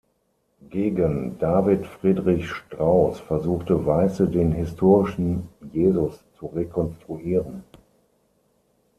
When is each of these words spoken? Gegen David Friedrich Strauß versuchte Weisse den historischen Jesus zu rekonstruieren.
Gegen 0.67 1.37
David 1.37 1.85
Friedrich 1.85 2.49
Strauß 2.49 3.19
versuchte 3.19 3.85
Weisse 3.85 4.27
den 4.27 4.51
historischen 4.51 5.47
Jesus 5.73 6.25
zu 6.39 6.47
rekonstruieren. 6.47 7.63